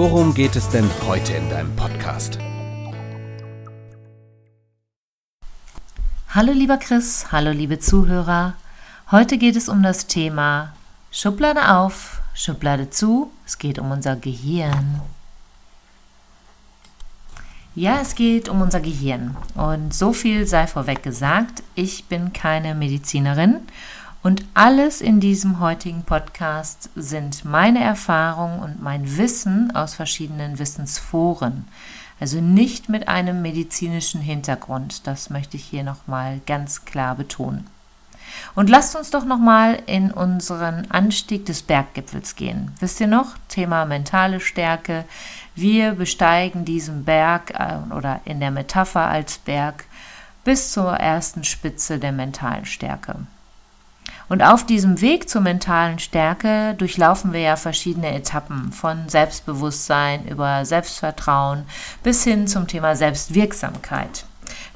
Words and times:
worum 0.00 0.32
geht 0.32 0.56
es 0.56 0.66
denn 0.70 0.88
heute 1.06 1.34
in 1.34 1.50
deinem 1.50 1.76
Podcast? 1.76 2.38
Hallo 6.30 6.52
lieber 6.52 6.78
Chris, 6.78 7.26
hallo 7.30 7.50
liebe 7.50 7.80
Zuhörer. 7.80 8.54
Heute 9.10 9.36
geht 9.36 9.56
es 9.56 9.68
um 9.68 9.82
das 9.82 10.06
Thema 10.06 10.72
Schublade 11.10 11.74
auf, 11.74 12.22
Schublade 12.32 12.88
zu. 12.88 13.30
Es 13.44 13.58
geht 13.58 13.78
um 13.78 13.90
unser 13.90 14.16
Gehirn. 14.16 15.02
Ja, 17.74 18.00
es 18.00 18.14
geht 18.14 18.48
um 18.48 18.62
unser 18.62 18.80
Gehirn. 18.80 19.36
Und 19.54 19.92
so 19.92 20.14
viel 20.14 20.46
sei 20.46 20.66
vorweg 20.66 21.02
gesagt, 21.02 21.62
ich 21.74 22.06
bin 22.06 22.32
keine 22.32 22.74
Medizinerin 22.74 23.60
und 24.22 24.44
alles 24.52 25.00
in 25.00 25.18
diesem 25.18 25.60
heutigen 25.60 26.02
Podcast 26.02 26.90
sind 26.94 27.44
meine 27.44 27.82
Erfahrungen 27.82 28.60
und 28.60 28.82
mein 28.82 29.16
Wissen 29.16 29.74
aus 29.74 29.94
verschiedenen 29.94 30.58
Wissensforen. 30.58 31.66
Also 32.20 32.42
nicht 32.42 32.90
mit 32.90 33.08
einem 33.08 33.40
medizinischen 33.40 34.20
Hintergrund. 34.20 35.06
Das 35.06 35.30
möchte 35.30 35.56
ich 35.56 35.64
hier 35.64 35.84
nochmal 35.84 36.40
ganz 36.46 36.84
klar 36.84 37.14
betonen. 37.14 37.66
Und 38.54 38.68
lasst 38.68 38.94
uns 38.94 39.10
doch 39.10 39.24
nochmal 39.24 39.82
in 39.86 40.10
unseren 40.10 40.90
Anstieg 40.90 41.46
des 41.46 41.62
Berggipfels 41.62 42.36
gehen. 42.36 42.72
Wisst 42.78 43.00
ihr 43.00 43.06
noch? 43.06 43.36
Thema 43.48 43.86
mentale 43.86 44.40
Stärke. 44.40 45.06
Wir 45.54 45.92
besteigen 45.92 46.66
diesen 46.66 47.04
Berg 47.04 47.52
äh, 47.58 47.92
oder 47.94 48.20
in 48.26 48.38
der 48.38 48.50
Metapher 48.50 49.08
als 49.08 49.38
Berg 49.38 49.84
bis 50.44 50.72
zur 50.72 50.92
ersten 50.92 51.42
Spitze 51.42 51.98
der 51.98 52.12
mentalen 52.12 52.66
Stärke. 52.66 53.16
Und 54.30 54.44
auf 54.44 54.64
diesem 54.64 55.00
Weg 55.00 55.28
zur 55.28 55.40
mentalen 55.40 55.98
Stärke 55.98 56.76
durchlaufen 56.78 57.32
wir 57.32 57.40
ja 57.40 57.56
verschiedene 57.56 58.14
Etappen 58.14 58.70
von 58.70 59.08
Selbstbewusstsein 59.08 60.28
über 60.28 60.64
Selbstvertrauen 60.64 61.64
bis 62.04 62.22
hin 62.22 62.46
zum 62.46 62.68
Thema 62.68 62.94
Selbstwirksamkeit. 62.94 64.24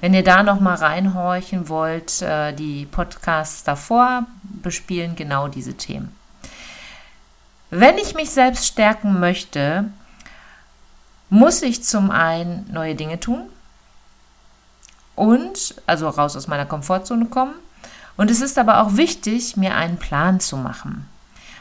Wenn 0.00 0.12
ihr 0.12 0.24
da 0.24 0.42
noch 0.42 0.58
mal 0.58 0.74
reinhorchen 0.74 1.68
wollt, 1.68 2.20
äh, 2.20 2.52
die 2.52 2.86
Podcasts 2.86 3.62
davor 3.62 4.26
bespielen 4.42 5.14
genau 5.14 5.46
diese 5.46 5.74
Themen. 5.74 6.12
Wenn 7.70 7.96
ich 7.96 8.16
mich 8.16 8.30
selbst 8.30 8.66
stärken 8.66 9.20
möchte, 9.20 9.84
muss 11.30 11.62
ich 11.62 11.84
zum 11.84 12.10
einen 12.10 12.68
neue 12.72 12.96
Dinge 12.96 13.20
tun 13.20 13.44
und 15.14 15.76
also 15.86 16.08
raus 16.08 16.36
aus 16.36 16.48
meiner 16.48 16.66
Komfortzone 16.66 17.26
kommen. 17.26 17.54
Und 18.16 18.30
es 18.30 18.40
ist 18.40 18.58
aber 18.58 18.80
auch 18.80 18.96
wichtig, 18.96 19.56
mir 19.56 19.74
einen 19.74 19.98
Plan 19.98 20.40
zu 20.40 20.56
machen. 20.56 21.08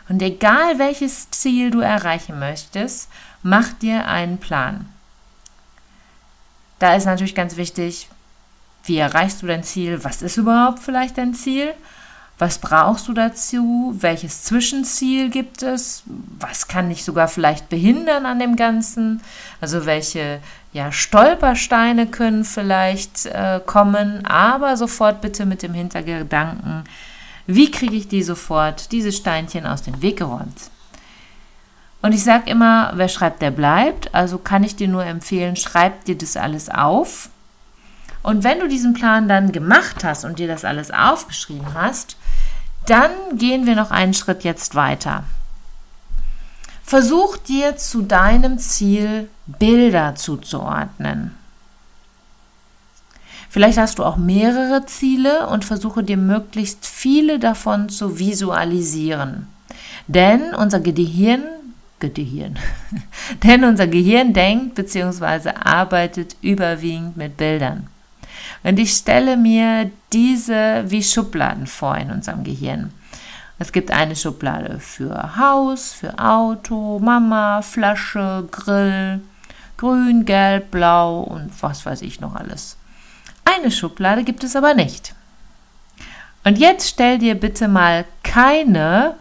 Und 0.10 0.22
egal 0.22 0.80
welches 0.80 1.32
Ziel 1.32 1.72
du 1.72 1.80
erreichen 1.80 2.40
möchtest, 2.40 3.10
mach 3.42 3.70
dir 3.74 4.08
einen 4.08 4.38
Plan. 4.38 4.90
Da 6.80 6.96
ist 6.96 7.06
natürlich 7.06 7.36
ganz 7.36 7.56
wichtig, 7.56 8.10
wie 8.86 8.98
erreichst 8.98 9.42
du 9.42 9.48
dein 9.48 9.64
Ziel? 9.64 10.04
Was 10.04 10.22
ist 10.22 10.38
überhaupt 10.38 10.80
vielleicht 10.80 11.18
dein 11.18 11.34
Ziel? 11.34 11.74
Was 12.38 12.58
brauchst 12.58 13.08
du 13.08 13.14
dazu? 13.14 13.96
Welches 13.98 14.44
Zwischenziel 14.44 15.30
gibt 15.30 15.64
es? 15.64 16.04
Was 16.40 16.68
kann 16.68 16.90
dich 16.90 17.06
sogar 17.06 17.30
vielleicht 17.30 17.70
behindern 17.70 18.26
an 18.26 18.40
dem 18.40 18.58
Ganzen? 18.58 19.22
Also 19.62 19.86
welche 19.86 20.42
ja, 20.74 20.92
Stolpersteine 20.92 22.08
können 22.08 22.44
vielleicht 22.44 23.28
äh, 23.28 23.62
kommen, 23.66 24.26
aber 24.26 24.76
sofort 24.76 25.22
bitte 25.22 25.46
mit 25.46 25.64
dem 25.64 25.74
Hintergedanken, 25.74 26.84
wie 27.46 27.72
kriege 27.72 27.96
ich 27.96 28.08
die 28.08 28.24
sofort, 28.24 28.92
diese 28.92 29.12
Steinchen 29.12 29.66
aus 29.66 29.84
dem 29.84 30.02
Weg 30.02 30.18
geräumt? 30.18 30.72
Und 32.02 32.14
ich 32.14 32.24
sage 32.24 32.50
immer, 32.50 32.92
wer 32.96 33.08
schreibt, 33.08 33.42
der 33.42 33.52
bleibt. 33.52 34.14
Also 34.14 34.38
kann 34.38 34.64
ich 34.64 34.76
dir 34.76 34.90
nur 34.90 35.06
empfehlen, 35.06 35.56
schreib 35.56 36.04
dir 36.06 36.18
das 36.18 36.36
alles 36.36 36.70
auf 36.70 37.30
und 38.24 38.46
wenn 38.46 38.60
du 38.60 38.70
diesen 38.70 38.94
Plan 38.94 39.28
dann 39.28 39.52
gemacht 39.52 40.04
hast 40.04 40.24
und 40.24 40.40
dir 40.40 40.48
das 40.48 40.66
alles 40.66 40.90
aufgeschrieben 40.92 41.74
hast, 41.76 42.16
dann 42.88 43.12
gehen 43.34 43.66
wir 43.66 43.76
noch 43.76 43.92
einen 43.92 44.14
Schritt 44.14 44.46
jetzt 44.46 44.76
weiter. 44.76 45.26
Versuch 46.84 47.38
dir 47.38 47.78
zu 47.78 48.02
deinem 48.02 48.60
Ziel 48.60 49.30
Bilder 49.48 50.16
zuzuordnen. 50.16 51.32
Vielleicht 53.50 53.78
hast 53.78 54.00
du 54.00 54.04
auch 54.04 54.18
mehrere 54.18 54.86
Ziele 54.86 55.48
und 55.48 55.64
versuche 55.64 56.04
dir 56.04 56.18
möglichst 56.18 56.86
viele 56.86 57.40
davon 57.40 57.90
zu 57.90 58.20
visualisieren. 58.20 59.48
Denn 60.08 60.54
unser 60.56 60.80
Gehirn, 60.80 61.44
Gehirn, 62.00 62.60
denn 63.44 63.64
unser 63.64 63.88
Gehirn 63.88 64.34
denkt 64.34 64.76
bzw. 64.76 65.52
arbeitet 65.52 66.36
überwiegend 66.42 67.16
mit 67.16 67.38
Bildern. 67.38 67.88
Und 68.64 68.80
ich 68.80 68.92
stelle 68.92 69.38
mir 69.38 69.92
diese 70.12 70.84
wie 70.88 71.04
Schubladen 71.04 71.68
vor 71.68 71.96
in 71.98 72.12
unserem 72.12 72.44
Gehirn. 72.44 72.92
Es 73.64 73.72
gibt 73.72 73.92
eine 73.92 74.18
Schublade 74.18 74.82
für 74.82 75.38
Haus, 75.38 75.94
für 75.94 76.20
Auto, 76.20 77.00
Mama, 77.00 77.62
Flasche, 77.62 78.46
Grill, 78.52 79.22
grün, 79.78 80.26
gelb, 80.26 80.70
blau 80.70 81.22
und 81.22 81.50
was 81.64 81.86
weiß 81.86 82.02
ich 82.02 82.20
noch 82.20 82.36
alles. 82.36 82.76
Eine 83.46 83.72
Schublade 83.72 84.26
gibt 84.26 84.44
es 84.44 84.58
aber 84.58 84.74
nicht. 84.74 85.16
Und 86.44 86.58
jetzt 86.58 86.90
stell 86.90 87.20
dir 87.20 87.36
bitte 87.36 87.70
mal 87.70 88.04
keine 88.22 89.16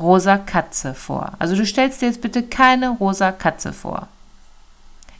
rosa 0.00 0.38
Katze 0.38 0.92
vor. 0.92 1.34
Also 1.38 1.54
du 1.54 1.64
stellst 1.64 2.02
dir 2.02 2.06
jetzt 2.06 2.20
bitte 2.20 2.42
keine 2.42 2.88
rosa 2.88 3.30
Katze 3.30 3.72
vor. 3.72 4.08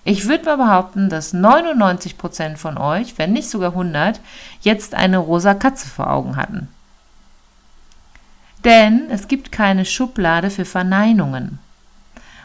Ich 0.03 0.27
würde 0.27 0.47
mal 0.47 0.57
behaupten, 0.57 1.09
dass 1.09 1.33
99% 1.33 2.57
von 2.57 2.77
euch, 2.77 3.19
wenn 3.19 3.33
nicht 3.33 3.51
sogar 3.51 3.71
100, 3.71 4.21
jetzt 4.63 4.97
eine 4.97 5.19
rosa 5.19 5.55
Katze 5.55 5.87
vor 5.87 6.11
Augen 6.11 6.35
hatten. 6.35 6.69
Denn 8.65 9.11
es 9.11 9.29
gibt 9.29 9.53
keine 9.53 9.85
Schublade 9.85 10.51
für 10.51 10.65
Verneinungen. 10.65 11.59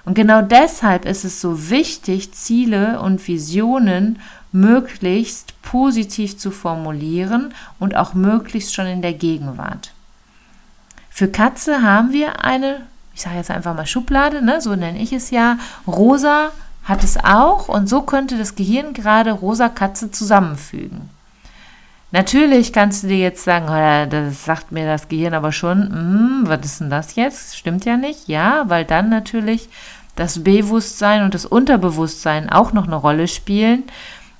Und 0.06 0.16
genau 0.16 0.41
deshalb 0.41 1.06
ist 1.06 1.24
es 1.24 1.40
so 1.40 1.69
wichtig, 1.69 2.34
Ziele 2.34 3.00
und 3.00 3.25
Visionen 3.28 4.19
möglichst 4.52 5.59
positiv 5.62 6.38
zu 6.38 6.52
formulieren 6.52 7.53
und 7.79 7.96
auch 7.96 8.13
möglichst 8.13 8.73
schon 8.73 8.85
in 8.85 9.02
der 9.02 9.13
Gegenwart. 9.13 9.91
Für 11.09 11.28
Katze 11.28 11.81
haben 11.81 12.12
wir 12.12 12.44
eine, 12.44 12.81
ich 13.16 13.22
sage 13.22 13.38
jetzt 13.38 13.52
einfach 13.52 13.75
mal 13.75 13.85
Schublade, 13.85 14.44
ne, 14.44 14.62
so 14.62 14.75
nenne 14.75 15.00
ich 15.00 15.13
es 15.13 15.31
ja, 15.31 15.57
rosa 15.88 16.52
hat 16.84 17.03
es 17.03 17.18
auch 17.23 17.69
und 17.69 17.88
so 17.88 18.02
könnte 18.02 18.38
das 18.38 18.56
Gehirn 18.56 18.94
gerade 18.94 19.31
rosa 19.31 19.69
Katze 19.69 20.12
zusammenfügen. 20.12 21.09
Natürlich 22.13 22.74
kannst 22.74 23.01
du 23.01 23.07
dir 23.07 23.18
jetzt 23.18 23.44
sagen, 23.44 23.66
oh, 23.68 24.07
das 24.07 24.46
sagt 24.46 24.72
mir 24.72 24.85
das 24.85 25.07
Gehirn 25.07 25.34
aber 25.34 25.51
schon, 25.51 25.90
hm, 25.90 26.44
was 26.46 26.63
ist 26.63 26.79
denn 26.79 26.91
das 26.91 27.16
jetzt? 27.16 27.57
Stimmt 27.57 27.85
ja 27.85 27.97
nicht. 27.97 28.28
Ja, 28.28 28.66
weil 28.68 28.85
dann 28.85 29.09
natürlich 29.09 29.68
das 30.16 30.44
Bewusstsein 30.44 31.23
und 31.23 31.34
das 31.34 31.47
Unterbewusstsein 31.47 32.52
auch 32.52 32.72
noch 32.72 32.85
eine 32.85 32.97
Rolle 32.97 33.28
spielen. 33.28 33.85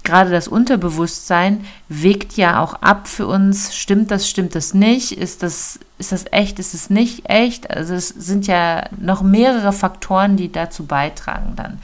Gerade 0.04 0.30
das 0.30 0.48
Unterbewusstsein 0.48 1.66
wägt 1.90 2.34
ja 2.34 2.62
auch 2.62 2.76
ab 2.76 3.08
für 3.08 3.26
uns, 3.26 3.76
stimmt 3.76 4.12
das, 4.12 4.30
stimmt 4.30 4.54
das 4.54 4.76
nicht, 4.76 5.14
ist 5.14 5.42
das, 5.42 5.80
ist 5.98 6.12
das 6.12 6.26
echt, 6.32 6.60
ist 6.60 6.76
es 6.76 6.92
nicht 6.92 7.28
echt? 7.28 7.72
Also 7.72 7.96
es 7.96 8.10
sind 8.10 8.46
ja 8.46 8.84
noch 9.00 9.24
mehrere 9.24 9.74
Faktoren, 9.74 10.38
die 10.38 10.52
dazu 10.52 10.86
beitragen 10.86 11.54
dann. 11.56 11.80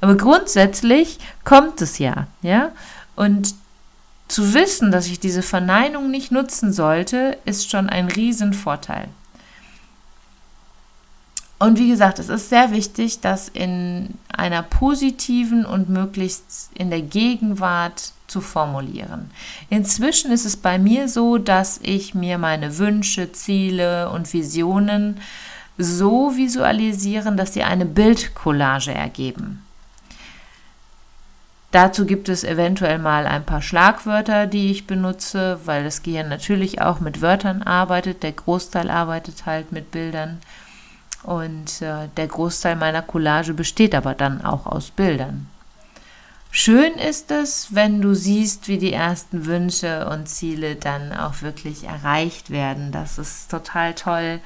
Aber 0.00 0.16
grundsätzlich 0.16 1.18
kommt 1.44 1.82
es 1.82 1.98
ja, 1.98 2.28
ja. 2.40 2.70
Und 3.14 3.54
zu 4.34 4.52
wissen, 4.52 4.90
dass 4.90 5.06
ich 5.06 5.20
diese 5.20 5.42
Verneinung 5.42 6.10
nicht 6.10 6.32
nutzen 6.32 6.72
sollte, 6.72 7.38
ist 7.44 7.70
schon 7.70 7.88
ein 7.88 8.08
Riesenvorteil. 8.08 9.06
Und 11.60 11.78
wie 11.78 11.88
gesagt, 11.88 12.18
es 12.18 12.28
ist 12.28 12.48
sehr 12.48 12.72
wichtig, 12.72 13.20
das 13.20 13.48
in 13.48 14.18
einer 14.26 14.64
positiven 14.64 15.64
und 15.64 15.88
möglichst 15.88 16.70
in 16.74 16.90
der 16.90 17.02
Gegenwart 17.02 18.10
zu 18.26 18.40
formulieren. 18.40 19.30
Inzwischen 19.70 20.32
ist 20.32 20.46
es 20.46 20.56
bei 20.56 20.80
mir 20.80 21.08
so, 21.08 21.38
dass 21.38 21.78
ich 21.80 22.12
mir 22.12 22.36
meine 22.36 22.78
Wünsche, 22.78 23.30
Ziele 23.30 24.10
und 24.10 24.32
Visionen 24.32 25.20
so 25.78 26.36
visualisieren, 26.36 27.36
dass 27.36 27.54
sie 27.54 27.62
eine 27.62 27.86
Bildcollage 27.86 28.92
ergeben. 28.92 29.63
Dazu 31.74 32.06
gibt 32.06 32.28
es 32.28 32.44
eventuell 32.44 33.00
mal 33.00 33.26
ein 33.26 33.44
paar 33.44 33.60
Schlagwörter, 33.60 34.46
die 34.46 34.70
ich 34.70 34.86
benutze, 34.86 35.58
weil 35.64 35.82
das 35.82 36.04
Gehirn 36.04 36.28
natürlich 36.28 36.80
auch 36.80 37.00
mit 37.00 37.20
Wörtern 37.20 37.64
arbeitet. 37.64 38.22
Der 38.22 38.30
Großteil 38.30 38.88
arbeitet 38.88 39.44
halt 39.44 39.72
mit 39.72 39.90
Bildern. 39.90 40.38
Und 41.24 41.82
äh, 41.82 42.06
der 42.16 42.28
Großteil 42.28 42.76
meiner 42.76 43.02
Collage 43.02 43.54
besteht 43.54 43.96
aber 43.96 44.14
dann 44.14 44.44
auch 44.44 44.66
aus 44.66 44.92
Bildern. 44.92 45.48
Schön 46.52 46.94
ist 46.94 47.32
es, 47.32 47.74
wenn 47.74 48.00
du 48.00 48.14
siehst, 48.14 48.68
wie 48.68 48.78
die 48.78 48.92
ersten 48.92 49.44
Wünsche 49.44 50.06
und 50.06 50.28
Ziele 50.28 50.76
dann 50.76 51.12
auch 51.12 51.42
wirklich 51.42 51.88
erreicht 51.88 52.50
werden. 52.50 52.92
Das 52.92 53.18
ist 53.18 53.50
total 53.50 53.94
toll, 53.94 54.38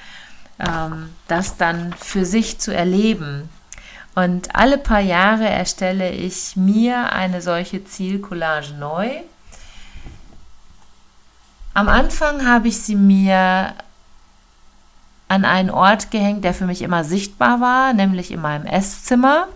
ähm, 0.58 1.10
das 1.26 1.58
dann 1.58 1.92
für 1.92 2.24
sich 2.24 2.58
zu 2.58 2.74
erleben. 2.74 3.50
Und 4.18 4.56
alle 4.56 4.78
paar 4.78 4.98
Jahre 4.98 5.48
erstelle 5.48 6.10
ich 6.10 6.56
mir 6.56 7.12
eine 7.12 7.40
solche 7.40 7.84
Zielcollage 7.84 8.74
neu. 8.74 9.08
Am 11.72 11.88
Anfang 11.88 12.44
habe 12.44 12.66
ich 12.66 12.78
sie 12.78 12.96
mir 12.96 13.74
an 15.28 15.44
einen 15.44 15.70
Ort 15.70 16.10
gehängt, 16.10 16.42
der 16.42 16.52
für 16.52 16.66
mich 16.66 16.82
immer 16.82 17.04
sichtbar 17.04 17.60
war, 17.60 17.92
nämlich 17.92 18.32
in 18.32 18.40
meinem 18.40 18.66
Esszimmer. 18.66 19.46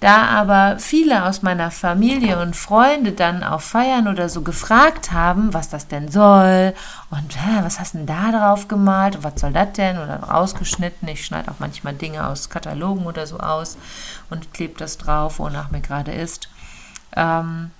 Da 0.00 0.28
aber 0.28 0.78
viele 0.78 1.26
aus 1.26 1.42
meiner 1.42 1.70
Familie 1.70 2.40
und 2.40 2.56
Freunde 2.56 3.12
dann 3.12 3.44
auf 3.44 3.64
Feiern 3.64 4.08
oder 4.08 4.30
so 4.30 4.40
gefragt 4.40 5.12
haben, 5.12 5.52
was 5.52 5.68
das 5.68 5.88
denn 5.88 6.10
soll 6.10 6.74
und 7.10 7.36
hä, 7.36 7.58
was 7.60 7.78
hast 7.78 7.92
du 7.92 7.98
denn 7.98 8.06
da 8.06 8.32
drauf 8.32 8.66
gemalt 8.66 9.16
und 9.16 9.24
was 9.24 9.38
soll 9.38 9.52
das 9.52 9.74
denn 9.74 9.98
oder 9.98 10.20
rausgeschnitten. 10.20 11.06
Ich 11.08 11.26
schneide 11.26 11.50
auch 11.50 11.58
manchmal 11.58 11.92
Dinge 11.92 12.26
aus 12.26 12.48
Katalogen 12.48 13.04
oder 13.04 13.26
so 13.26 13.40
aus 13.40 13.76
und 14.30 14.54
klebe 14.54 14.78
das 14.78 14.96
drauf, 14.96 15.38
wonach 15.38 15.70
mir 15.70 15.82
gerade 15.82 16.12
ist. 16.12 16.48
Ähm, 17.14 17.70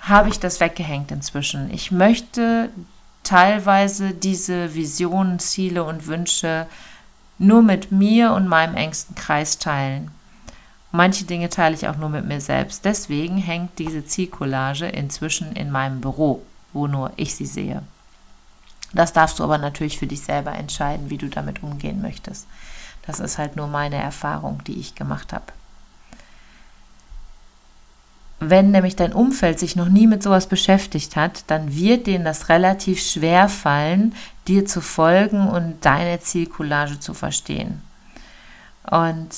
habe 0.00 0.30
ich 0.30 0.40
das 0.40 0.58
weggehängt 0.58 1.12
inzwischen. 1.12 1.72
Ich 1.72 1.92
möchte 1.92 2.70
teilweise 3.22 4.14
diese 4.14 4.74
Visionen, 4.74 5.38
Ziele 5.38 5.84
und 5.84 6.08
Wünsche 6.08 6.66
nur 7.38 7.62
mit 7.62 7.92
mir 7.92 8.32
und 8.32 8.48
meinem 8.48 8.74
engsten 8.74 9.14
Kreis 9.14 9.58
teilen. 9.58 10.10
Manche 10.90 11.24
Dinge 11.24 11.50
teile 11.50 11.74
ich 11.74 11.86
auch 11.86 11.96
nur 11.96 12.08
mit 12.08 12.24
mir 12.24 12.40
selbst. 12.40 12.84
Deswegen 12.84 13.36
hängt 13.36 13.78
diese 13.78 14.04
Zielcollage 14.06 14.86
inzwischen 14.86 15.52
in 15.52 15.70
meinem 15.70 16.00
Büro, 16.00 16.42
wo 16.72 16.86
nur 16.86 17.12
ich 17.16 17.34
sie 17.34 17.46
sehe. 17.46 17.82
Das 18.94 19.12
darfst 19.12 19.38
du 19.38 19.44
aber 19.44 19.58
natürlich 19.58 19.98
für 19.98 20.06
dich 20.06 20.22
selber 20.22 20.52
entscheiden, 20.52 21.10
wie 21.10 21.18
du 21.18 21.28
damit 21.28 21.62
umgehen 21.62 22.00
möchtest. 22.00 22.46
Das 23.06 23.20
ist 23.20 23.36
halt 23.38 23.56
nur 23.56 23.66
meine 23.66 23.96
Erfahrung, 23.96 24.62
die 24.66 24.78
ich 24.78 24.94
gemacht 24.94 25.32
habe. 25.32 25.44
Wenn 28.40 28.70
nämlich 28.70 28.94
dein 28.94 29.12
Umfeld 29.12 29.58
sich 29.58 29.74
noch 29.74 29.88
nie 29.88 30.06
mit 30.06 30.22
sowas 30.22 30.46
beschäftigt 30.46 31.16
hat, 31.16 31.44
dann 31.48 31.74
wird 31.74 32.06
denen 32.06 32.24
das 32.24 32.48
relativ 32.48 33.02
schwer 33.02 33.48
fallen, 33.48 34.14
dir 34.46 34.64
zu 34.64 34.80
folgen 34.80 35.48
und 35.48 35.84
deine 35.84 36.20
Zielcollage 36.20 37.00
zu 37.00 37.14
verstehen. 37.14 37.82
Und 38.88 39.30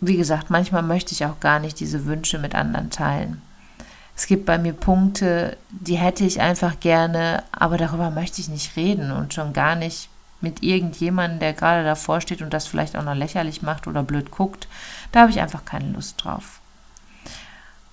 wie 0.00 0.16
gesagt, 0.16 0.50
manchmal 0.50 0.82
möchte 0.82 1.12
ich 1.12 1.24
auch 1.24 1.40
gar 1.40 1.58
nicht 1.58 1.80
diese 1.80 2.06
Wünsche 2.06 2.38
mit 2.38 2.54
anderen 2.54 2.90
teilen. 2.90 3.42
Es 4.16 4.26
gibt 4.26 4.44
bei 4.44 4.58
mir 4.58 4.72
Punkte, 4.72 5.56
die 5.70 5.96
hätte 5.96 6.24
ich 6.24 6.40
einfach 6.40 6.78
gerne, 6.80 7.42
aber 7.52 7.78
darüber 7.78 8.10
möchte 8.10 8.40
ich 8.40 8.48
nicht 8.48 8.76
reden 8.76 9.12
und 9.12 9.32
schon 9.32 9.52
gar 9.52 9.76
nicht 9.76 10.10
mit 10.40 10.62
irgendjemandem, 10.62 11.38
der 11.38 11.52
gerade 11.52 11.84
davor 11.84 12.20
steht 12.20 12.42
und 12.42 12.52
das 12.52 12.66
vielleicht 12.66 12.96
auch 12.96 13.04
noch 13.04 13.14
lächerlich 13.14 13.62
macht 13.62 13.86
oder 13.86 14.02
blöd 14.02 14.30
guckt. 14.30 14.68
Da 15.12 15.20
habe 15.20 15.30
ich 15.30 15.40
einfach 15.40 15.64
keine 15.64 15.90
Lust 15.92 16.22
drauf. 16.22 16.60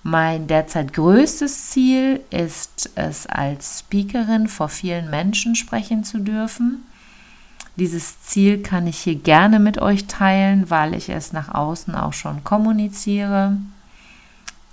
Mein 0.02 0.46
derzeit 0.46 0.92
größtes 0.92 1.70
Ziel 1.70 2.20
ist 2.30 2.90
es, 2.94 3.26
als 3.26 3.80
Speakerin 3.80 4.48
vor 4.48 4.68
vielen 4.68 5.10
Menschen 5.10 5.54
sprechen 5.54 6.04
zu 6.04 6.18
dürfen. 6.18 6.84
Dieses 7.78 8.22
Ziel 8.22 8.60
kann 8.60 8.88
ich 8.88 8.98
hier 8.98 9.14
gerne 9.14 9.60
mit 9.60 9.80
euch 9.80 10.06
teilen, 10.06 10.68
weil 10.68 10.94
ich 10.94 11.10
es 11.10 11.32
nach 11.32 11.54
außen 11.54 11.94
auch 11.94 12.12
schon 12.12 12.42
kommuniziere. 12.42 13.56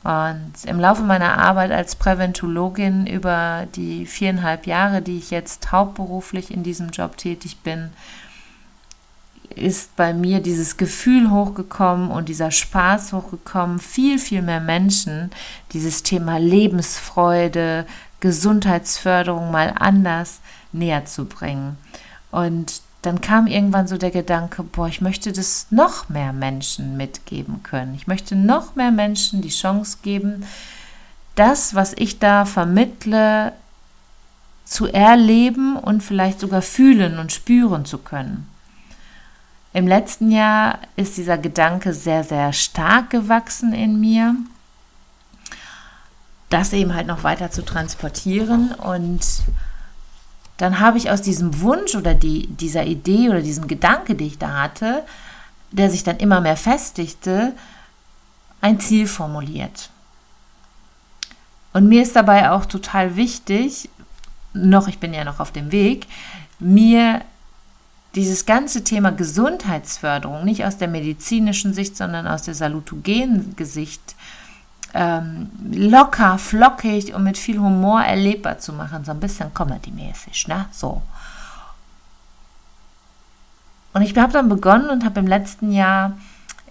Und 0.04 0.54
im 0.66 0.80
Laufe 0.80 1.04
meiner 1.04 1.38
Arbeit 1.38 1.72
als 1.72 1.96
Präventologin 1.96 3.06
über 3.06 3.68
die 3.76 4.08
viereinhalb 4.08 4.66
Jahre, 4.66 5.04
die 5.04 5.20
ich 5.20 5.30
jetzt 5.30 5.72
hauptberuflich 5.72 6.52
in 6.52 6.64
diesem 6.64 6.90
Job 6.90 7.18
tätig 7.18 7.58
bin, 7.64 7.92
ist 9.56 9.96
bei 9.96 10.12
mir 10.12 10.42
dieses 10.42 10.78
Gefühl 10.78 11.30
hochgekommen 11.30 12.10
und 12.10 12.28
dieser 12.28 12.50
Spaß 12.50 13.14
hochgekommen, 13.14 13.78
viel, 13.78 14.18
viel 14.18 14.42
mehr 14.42 14.60
Menschen 14.60 15.30
dieses 15.74 16.02
Thema 16.02 16.40
Lebensfreude, 16.40 17.86
Gesundheitsförderung 18.20 19.52
mal 19.52 19.76
anders 19.78 20.40
näher 20.72 21.06
zu 21.06 21.26
bringen. 21.26 21.78
Und 22.32 22.82
dann 23.06 23.22
kam 23.22 23.48
irgendwann 23.48 23.88
so 23.88 23.98
der 23.98 24.12
Gedanke, 24.12 24.64
boah, 24.64 24.88
ich 24.88 25.02
möchte 25.02 25.32
das 25.32 25.68
noch 25.70 26.10
mehr 26.10 26.34
Menschen 26.34 26.98
mitgeben 26.98 27.62
können. 27.64 27.94
Ich 27.96 28.08
möchte 28.08 28.36
noch 28.36 28.76
mehr 28.76 28.92
Menschen 28.92 29.42
die 29.42 29.50
Chance 29.50 30.00
geben, 30.02 30.46
das, 31.36 31.76
was 31.76 31.94
ich 31.98 32.20
da 32.20 32.46
vermittle, 32.46 33.54
zu 34.64 34.88
erleben 34.88 35.78
und 35.78 36.02
vielleicht 36.02 36.40
sogar 36.40 36.64
fühlen 36.64 37.20
und 37.20 37.32
spüren 37.32 37.86
zu 37.86 38.00
können. 38.00 38.50
Im 39.74 39.88
letzten 39.88 40.32
Jahr 40.32 40.80
ist 40.96 41.18
dieser 41.18 41.38
Gedanke 41.38 41.94
sehr, 41.94 42.24
sehr 42.24 42.52
stark 42.54 43.12
gewachsen 43.12 43.74
in 43.74 44.00
mir, 44.00 44.36
das 46.50 46.74
eben 46.74 46.96
halt 46.96 47.06
noch 47.06 47.24
weiter 47.24 47.52
zu 47.52 47.64
transportieren 47.64 48.72
und 48.72 49.20
dann 50.58 50.80
habe 50.80 50.98
ich 50.98 51.10
aus 51.10 51.22
diesem 51.22 51.62
Wunsch 51.62 51.96
oder 51.96 52.14
die, 52.14 52.48
dieser 52.48 52.86
Idee 52.86 53.30
oder 53.30 53.42
diesem 53.42 53.68
Gedanke, 53.68 54.16
den 54.16 54.28
ich 54.28 54.38
da 54.38 54.62
hatte, 54.62 55.04
der 55.72 55.90
sich 55.90 56.04
dann 56.04 56.18
immer 56.18 56.42
mehr 56.42 56.58
festigte, 56.58 57.54
ein 58.62 58.80
Ziel 58.80 59.08
formuliert. 59.08 59.90
Und 61.74 61.88
mir 61.90 62.02
ist 62.02 62.16
dabei 62.16 62.52
auch 62.52 62.66
total 62.66 63.18
wichtig, 63.18 63.90
noch, 64.54 64.88
ich 64.88 65.00
bin 65.00 65.14
ja 65.14 65.26
noch 65.26 65.42
auf 65.42 65.52
dem 65.52 65.74
Weg, 65.74 66.08
mir 66.60 67.22
dieses 68.16 68.46
ganze 68.46 68.86
Thema 68.86 69.12
Gesundheitsförderung 69.12 70.46
nicht 70.46 70.64
aus 70.64 70.78
der 70.78 70.88
medizinischen 70.88 71.74
Sicht, 71.74 71.98
sondern 71.98 72.28
aus 72.28 72.44
der 72.44 72.56
salutogenen 72.56 73.56
Sicht 73.60 74.16
ähm, 74.96 75.50
locker, 75.74 76.38
flockig 76.38 77.14
und 77.14 77.26
mit 77.26 77.38
viel 77.38 77.60
Humor 77.60 78.02
erlebbar 78.02 78.60
zu 78.60 78.72
machen, 78.72 79.04
so 79.04 79.12
ein 79.12 79.20
bisschen 79.20 79.54
Comedy-mäßig, 79.54 80.48
ne? 80.48 80.68
So. 80.72 81.02
Und 83.94 84.02
ich 84.02 84.18
habe 84.18 84.32
dann 84.32 84.48
begonnen 84.48 84.90
und 84.90 85.04
habe 85.04 85.20
im 85.20 85.28
letzten 85.28 85.74
Jahr 85.74 86.14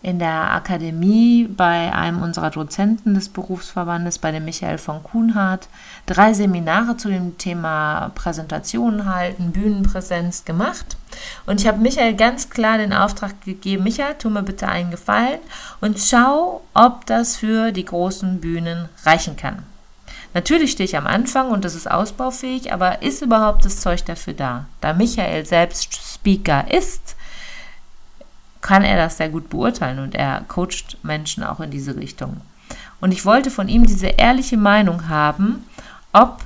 in 0.04 0.18
der 0.18 0.52
Akademie 0.52 1.48
bei 1.48 1.90
einem 1.94 2.22
unserer 2.22 2.50
Dozenten 2.50 3.14
des 3.14 3.30
Berufsverbandes, 3.30 4.18
bei 4.18 4.32
dem 4.32 4.44
Michael 4.44 4.76
von 4.76 5.02
Kuhnhardt, 5.02 5.66
drei 6.04 6.34
Seminare 6.34 6.98
zu 6.98 7.08
dem 7.08 7.38
Thema 7.38 8.10
Präsentationen 8.14 9.06
halten, 9.06 9.52
Bühnenpräsenz 9.52 10.44
gemacht. 10.44 10.98
Und 11.46 11.62
ich 11.62 11.66
habe 11.66 11.78
Michael 11.78 12.16
ganz 12.16 12.50
klar 12.50 12.76
den 12.76 12.92
Auftrag 12.92 13.40
gegeben, 13.46 13.84
Michael, 13.84 14.16
tu 14.18 14.28
mir 14.28 14.42
bitte 14.42 14.68
einen 14.68 14.90
Gefallen 14.90 15.40
und 15.80 15.98
schau, 15.98 16.60
ob 16.74 17.06
das 17.06 17.36
für 17.36 17.72
die 17.72 17.86
großen 17.86 18.42
Bühnen 18.42 18.90
reichen 19.04 19.38
kann. 19.38 19.62
Natürlich 20.34 20.72
stehe 20.72 20.84
ich 20.84 20.98
am 20.98 21.06
Anfang 21.06 21.48
und 21.48 21.64
das 21.64 21.74
ist 21.74 21.90
ausbaufähig, 21.90 22.74
aber 22.74 23.00
ist 23.00 23.22
überhaupt 23.22 23.64
das 23.64 23.80
Zeug 23.80 24.04
dafür 24.04 24.34
da? 24.34 24.66
Da 24.82 24.92
Michael 24.92 25.46
selbst 25.46 25.94
Speaker 25.94 26.70
ist, 26.70 27.16
kann 28.64 28.82
er 28.82 28.96
das 28.96 29.18
sehr 29.18 29.28
gut 29.28 29.50
beurteilen 29.50 29.98
und 29.98 30.14
er 30.14 30.40
coacht 30.48 30.96
Menschen 31.02 31.44
auch 31.44 31.60
in 31.60 31.70
diese 31.70 31.96
Richtung. 31.96 32.40
Und 32.98 33.12
ich 33.12 33.26
wollte 33.26 33.50
von 33.50 33.68
ihm 33.68 33.84
diese 33.84 34.06
ehrliche 34.06 34.56
Meinung 34.56 35.08
haben, 35.10 35.66
ob 36.14 36.40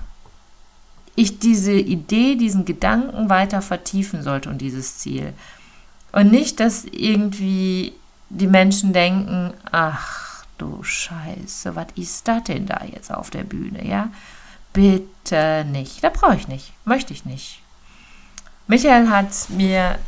ich 1.15 1.39
diese 1.39 1.75
Idee, 1.75 2.35
diesen 2.35 2.65
Gedanken 2.65 3.29
weiter 3.29 3.63
vertiefen 3.63 4.25
sollte 4.25 4.51
und 4.51 4.59
dieses 4.59 4.99
Ziel. 4.99 5.33
Und 6.11 6.33
nicht, 6.33 6.59
dass 6.59 6.87
irgendwie 6.87 7.93
die 8.31 8.49
Menschen 8.49 8.93
denken, 8.93 9.55
ach 9.71 10.45
du 10.59 10.83
Scheiße, 10.83 11.77
was 11.77 11.87
ist 11.95 12.27
das 12.27 12.43
denn 12.43 12.67
da 12.67 12.83
jetzt 12.85 13.15
auf 13.15 13.31
der 13.31 13.45
Bühne, 13.45 13.87
ja? 13.87 14.09
Bitte 14.73 15.65
nicht. 15.71 16.03
Da 16.03 16.09
brauche 16.09 16.35
ich 16.35 16.49
nicht. 16.49 16.73
Möchte 16.85 17.13
ich 17.13 17.25
nicht. 17.25 17.63
Michael 18.67 19.09
hat 19.09 19.51
mir 19.51 20.01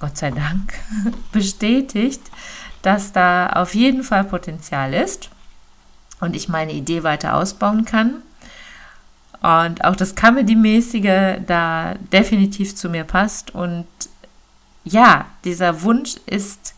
Gott 0.00 0.16
sei 0.16 0.30
Dank, 0.30 0.72
bestätigt, 1.32 2.22
dass 2.82 3.12
da 3.12 3.48
auf 3.50 3.74
jeden 3.74 4.02
Fall 4.02 4.24
Potenzial 4.24 4.94
ist 4.94 5.30
und 6.20 6.34
ich 6.34 6.48
meine 6.48 6.72
Idee 6.72 7.02
weiter 7.02 7.34
ausbauen 7.34 7.84
kann. 7.84 8.22
Und 9.42 9.84
auch 9.84 9.96
das 9.96 10.14
Comedy-mäßige 10.14 11.40
da 11.46 11.94
definitiv 12.12 12.76
zu 12.76 12.90
mir 12.90 13.04
passt. 13.04 13.54
Und 13.54 13.86
ja, 14.84 15.26
dieser 15.44 15.82
Wunsch 15.82 16.16
ist 16.26 16.74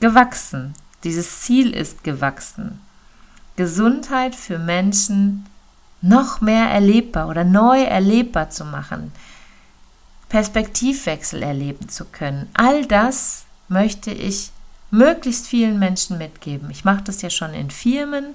gewachsen. 0.00 0.74
dieses 1.04 1.40
Ziel 1.40 1.70
ist 1.70 2.04
gewachsen. 2.04 2.80
Gesundheit 3.56 4.34
für 4.34 4.58
Menschen 4.58 5.46
noch 6.02 6.40
mehr 6.40 6.66
erlebbar 6.66 7.28
oder 7.28 7.44
neu 7.44 7.82
erlebbar 7.82 8.50
zu 8.50 8.64
machen, 8.64 9.12
Perspektivwechsel 10.34 11.44
erleben 11.44 11.88
zu 11.88 12.06
können. 12.06 12.50
All 12.54 12.86
das 12.86 13.44
möchte 13.68 14.10
ich 14.10 14.50
möglichst 14.90 15.46
vielen 15.46 15.78
Menschen 15.78 16.18
mitgeben. 16.18 16.70
Ich 16.70 16.84
mache 16.84 17.04
das 17.04 17.22
ja 17.22 17.30
schon 17.30 17.54
in 17.54 17.70
Firmen. 17.70 18.34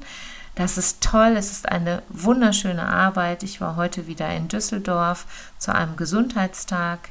Das 0.55 0.77
ist 0.77 1.01
toll, 1.01 1.35
es 1.35 1.51
ist 1.51 1.67
eine 1.67 2.01
wunderschöne 2.07 2.87
Arbeit. 2.87 3.43
Ich 3.43 3.59
war 3.59 3.75
heute 3.75 4.07
wieder 4.07 4.33
in 4.33 4.47
Düsseldorf 4.47 5.25
zu 5.57 5.75
einem 5.75 5.97
Gesundheitstag 5.97 7.09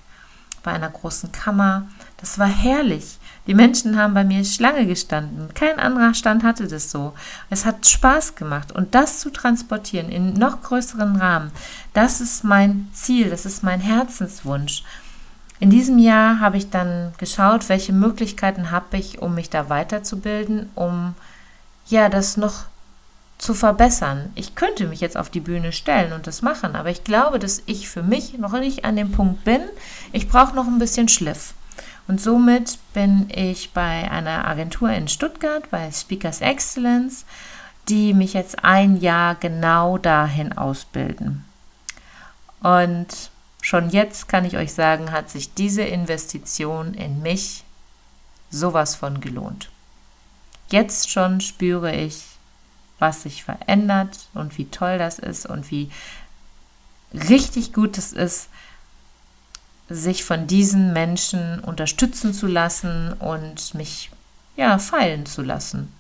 bei 0.63 0.73
einer 0.73 0.89
großen 0.89 1.33
Kammer. 1.33 1.87
Das 2.17 2.39
war 2.39 2.49
herrlich. 2.49 3.19
Die 3.49 3.55
Menschen 3.55 3.99
haben 3.99 4.13
bei 4.13 4.25
mir 4.25 4.45
Schlange 4.45 4.87
gestanden. 4.87 5.49
Kein 5.55 5.79
anderer 5.79 6.13
Stand 6.13 6.45
hatte 6.45 6.69
das 6.69 6.91
so. 6.91 7.15
Es 7.49 7.65
hat 7.65 7.87
Spaß 7.87 8.35
gemacht. 8.35 8.73
Und 8.73 8.95
das 8.95 9.21
zu 9.21 9.31
transportieren 9.31 10.11
in 10.11 10.35
noch 10.35 10.61
größeren 10.61 11.17
Rahmen, 11.17 11.51
das 11.95 12.21
ist 12.21 12.45
mein 12.45 12.89
Ziel, 12.93 13.31
das 13.31 13.47
ist 13.47 13.65
mein 13.65 13.81
Herzenswunsch. 13.81 14.85
In 15.61 15.71
diesem 15.71 15.99
Jahr 15.99 16.41
habe 16.41 16.59
ich 16.59 16.69
dann 16.69 17.15
geschaut, 17.17 17.71
welche 17.71 17.95
Möglichkeiten 17.95 18.71
habe 18.71 18.99
ich, 18.99 19.23
um 19.23 19.35
mich 19.35 19.49
da 19.49 19.71
weiterzubilden, 19.71 20.69
um 20.75 21.15
ja 21.87 22.11
das 22.11 22.37
noch 22.37 22.67
zu 23.39 23.55
verbessern. 23.55 24.31
Ich 24.35 24.57
könnte 24.57 24.87
mich 24.87 25.01
jetzt 25.01 25.17
auf 25.17 25.31
die 25.31 25.41
Bühne 25.41 25.73
stellen 25.73 26.13
und 26.13 26.27
das 26.27 26.43
machen, 26.43 26.77
aber 26.77 26.91
ich 26.91 27.03
glaube, 27.03 27.39
dass 27.39 27.63
ich 27.65 27.89
für 27.89 28.03
mich 28.03 28.37
noch 28.37 28.53
nicht 28.53 28.85
an 28.85 28.97
dem 28.97 29.11
Punkt 29.11 29.45
bin. 29.45 29.63
Ich 30.13 30.29
brauche 30.29 30.55
noch 30.55 30.67
ein 30.67 30.79
bisschen 30.79 31.09
Schliff. 31.09 31.55
Und 32.09 32.21
somit 32.23 32.79
bin 32.95 33.29
ich 33.31 33.73
bei 33.73 34.11
einer 34.11 34.49
Agentur 34.49 34.91
in 34.91 35.09
Stuttgart, 35.09 35.71
bei 35.71 35.93
Speakers 35.93 36.41
Excellence, 36.41 37.27
die 37.89 38.15
mich 38.15 38.33
jetzt 38.33 38.65
ein 38.65 38.97
Jahr 38.97 39.35
genau 39.35 39.99
dahin 39.99 40.57
ausbilden. 40.57 41.45
Und 42.63 43.31
schon 43.61 43.91
jetzt 43.91 44.27
kann 44.27 44.47
ich 44.47 44.57
euch 44.57 44.73
sagen, 44.73 45.13
hat 45.13 45.29
sich 45.29 45.53
diese 45.53 45.83
Investition 45.83 46.95
in 46.95 47.21
mich 47.23 47.65
sowas 48.51 48.95
von 48.95 49.21
gelohnt. 49.21 49.71
Jetzt 50.71 51.11
schon 51.11 51.43
spüre 51.43 51.95
ich, 51.95 52.25
was 52.99 53.23
sich 53.23 53.45
verändert 53.45 54.29
und 54.33 54.57
wie 54.57 54.67
toll 54.67 54.99
das 54.99 55.19
ist 55.19 55.47
und 55.47 55.71
wie 55.71 55.91
richtig 57.13 57.73
gut 57.73 57.97
es 57.99 58.13
ist, 58.13 58.49
sich 59.89 60.25
von 60.25 60.47
diesen 60.47 60.93
Menschen 60.93 61.61
unterstützen 61.61 62.35
zu 62.35 62.47
lassen 62.47 63.15
und 63.15 63.75
mich 63.75 64.11
ja 64.57 64.79
feilen 64.79 65.27
zu 65.27 65.43
lassen. 65.43 65.93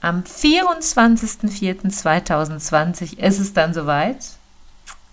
Am 0.00 0.22
24.04.2020 0.22 3.18
ist 3.18 3.38
es 3.38 3.52
dann 3.52 3.74
soweit 3.74 4.24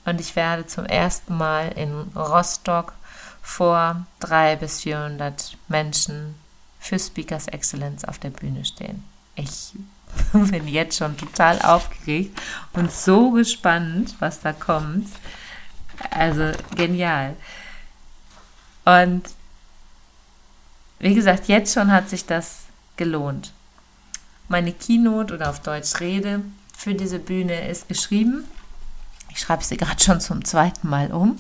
und 0.06 0.20
ich 0.20 0.36
werde 0.36 0.65
zum 0.68 0.86
ersten 0.86 1.38
Mal 1.38 1.70
in 1.70 1.94
Rostock 2.15 2.94
vor 3.41 4.06
300 4.20 4.60
bis 4.60 4.82
400 4.82 5.58
Menschen 5.68 6.36
für 6.80 7.00
Speakers 7.00 7.48
Excellence 7.48 8.06
auf 8.06 8.20
der 8.20 8.30
Bühne 8.32 8.65
stehen. 8.65 9.03
Ich 9.36 9.74
bin 10.34 10.68
jetzt 10.68 10.98
schon 10.98 11.15
total 11.18 11.62
aufgeregt 11.62 12.39
und 12.74 12.91
so 12.91 13.32
gespannt, 13.32 14.15
was 14.20 14.41
da 14.41 14.51
kommt. 14.53 15.08
Also 16.10 16.51
genial. 16.75 17.36
Und 18.86 19.24
wie 21.00 21.15
gesagt, 21.15 21.48
jetzt 21.48 21.74
schon 21.74 21.91
hat 21.91 22.10
sich 22.10 22.25
das 22.25 22.62
gelohnt. 22.98 23.53
Meine 24.48 24.74
Keynote 24.74 25.34
oder 25.34 25.50
auf 25.50 25.62
Deutsch 25.62 26.00
Rede 26.00 26.41
für 26.75 26.93
diese 26.93 27.20
Bühne 27.20 27.67
ist 27.67 27.88
geschrieben. 27.88 28.43
Ich 29.29 29.39
schreibe 29.39 29.63
sie 29.63 29.77
gerade 29.77 30.01
schon 30.01 30.20
zum 30.20 30.43
zweiten 30.43 30.89
Mal 30.89 31.12
um. 31.12 31.38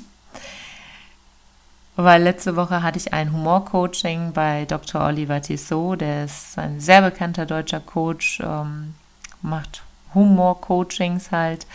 Weil 1.95 2.23
letzte 2.23 2.55
Woche 2.55 2.81
hatte 2.83 2.97
ich 2.97 3.13
ein 3.13 3.33
Humorcoaching 3.33 4.31
bei 4.33 4.65
Dr. 4.65 5.01
Oliver 5.01 5.41
Tissot, 5.41 6.01
der 6.01 6.25
ist 6.25 6.57
ein 6.57 6.79
sehr 6.79 7.01
bekannter 7.01 7.45
deutscher 7.45 7.81
Coach, 7.81 8.39
ähm, 8.39 8.95
macht 9.41 9.83
Humor-Coachings 10.13 11.31
halt 11.31 11.67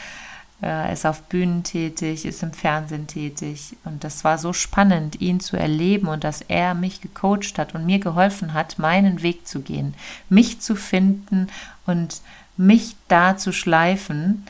er 0.61 0.93
ist 0.93 1.05
auf 1.05 1.23
Bühnen 1.25 1.65
tätig, 1.65 2.25
ist 2.25 2.43
im 2.43 2.53
Fernsehen 2.53 3.07
tätig. 3.07 3.77
Und 3.85 4.05
das 4.05 4.25
war 4.25 4.39
so 4.39 4.53
spannend, 4.53 5.21
ihn 5.21 5.41
zu 5.41 5.57
erleben 5.57 6.09
und 6.09 6.25
dass 6.25 6.41
er 6.41 6.75
mich 6.75 7.03
gecoacht 7.03 7.59
hat 7.59 7.75
und 7.75 7.85
mir 7.85 7.99
geholfen 7.99 8.55
hat, 8.55 8.79
meinen 8.79 9.23
Weg 9.23 9.47
zu 9.47 9.61
gehen, 9.61 9.95
mich 10.31 10.61
zu 10.61 10.75
finden 10.75 11.49
und 11.85 12.23
mich 12.57 12.97
da 13.09 13.37
zu 13.37 13.53
schleifen. 13.53 14.47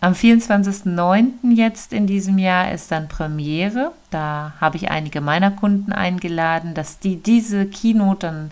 Am 0.00 0.12
24.09. 0.12 1.54
jetzt 1.54 1.92
in 1.92 2.06
diesem 2.06 2.38
Jahr 2.38 2.72
ist 2.72 2.90
dann 2.92 3.08
Premiere. 3.08 3.92
Da 4.10 4.54
habe 4.60 4.76
ich 4.76 4.90
einige 4.90 5.20
meiner 5.20 5.50
Kunden 5.50 5.92
eingeladen, 5.92 6.74
dass 6.74 7.00
die 7.00 7.16
diese 7.16 7.66
Keynote 7.66 8.26
dann 8.26 8.50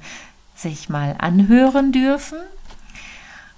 sich 0.57 0.89
mal 0.89 1.15
anhören 1.19 1.93
dürfen 1.93 2.39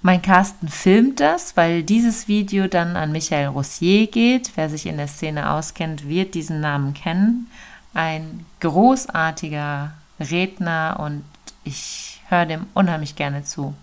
mein 0.01 0.21
Carsten 0.21 0.67
filmt 0.67 1.19
das, 1.19 1.55
weil 1.55 1.83
dieses 1.83 2.27
Video 2.27 2.67
dann 2.67 2.95
an 2.95 3.11
Michael 3.11 3.47
Rossier 3.47 4.07
geht. 4.07 4.51
Wer 4.55 4.69
sich 4.69 4.87
in 4.87 4.97
der 4.97 5.07
Szene 5.07 5.51
auskennt, 5.51 6.07
wird 6.07 6.33
diesen 6.33 6.59
Namen 6.59 6.93
kennen. 6.93 7.51
Ein 7.93 8.45
großartiger 8.61 9.93
Redner 10.19 10.99
und 10.99 11.23
ich 11.63 12.21
höre 12.29 12.45
dem 12.45 12.65
unheimlich 12.73 13.15
gerne 13.15 13.43
zu. 13.43 13.75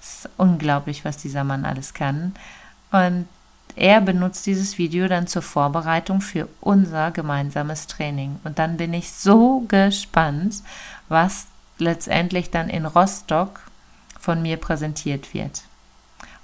Es 0.00 0.24
ist 0.24 0.30
unglaublich, 0.36 1.04
was 1.04 1.16
dieser 1.16 1.44
Mann 1.44 1.64
alles 1.64 1.94
kann. 1.94 2.34
Und 2.90 3.26
er 3.76 4.00
benutzt 4.02 4.46
dieses 4.46 4.76
Video 4.76 5.08
dann 5.08 5.26
zur 5.26 5.42
Vorbereitung 5.42 6.20
für 6.20 6.48
unser 6.60 7.12
gemeinsames 7.12 7.86
Training. 7.86 8.40
Und 8.44 8.58
dann 8.58 8.76
bin 8.76 8.92
ich 8.92 9.12
so 9.12 9.60
gespannt, 9.68 10.62
was 11.08 11.46
letztendlich 11.78 12.50
dann 12.50 12.68
in 12.68 12.84
Rostock 12.84 13.60
von 14.20 14.42
mir 14.42 14.58
präsentiert 14.58 15.34
wird. 15.34 15.62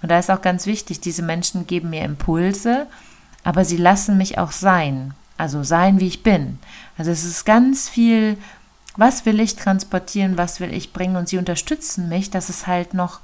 Und 0.02 0.10
da 0.10 0.18
ist 0.18 0.30
auch 0.30 0.42
ganz 0.42 0.66
wichtig, 0.66 1.00
diese 1.00 1.22
Menschen 1.22 1.66
geben 1.66 1.90
mir 1.90 2.04
Impulse, 2.04 2.86
aber 3.44 3.64
sie 3.64 3.76
lassen 3.76 4.16
mich 4.16 4.38
auch 4.38 4.52
sein, 4.52 5.14
also 5.38 5.62
sein, 5.62 6.00
wie 6.00 6.08
ich 6.08 6.22
bin. 6.22 6.58
Also 6.98 7.10
es 7.10 7.24
ist 7.24 7.44
ganz 7.44 7.88
viel, 7.88 8.38
was 8.96 9.26
will 9.26 9.40
ich 9.40 9.56
transportieren, 9.56 10.38
was 10.38 10.60
will 10.60 10.72
ich 10.72 10.92
bringen 10.92 11.16
und 11.16 11.28
sie 11.28 11.38
unterstützen 11.38 12.08
mich, 12.08 12.30
dass 12.30 12.48
es 12.48 12.66
halt 12.66 12.94
noch 12.94 13.20